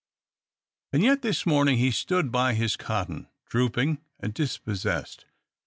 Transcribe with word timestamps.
And 0.91 1.03
yet 1.03 1.21
this 1.21 1.45
morning 1.45 1.77
he 1.77 1.91
stood 1.91 2.31
by 2.31 2.55
his 2.55 2.75
cotton, 2.75 3.27
drooping 3.47 3.99
and 4.19 4.33
dispossessed. 4.33 5.27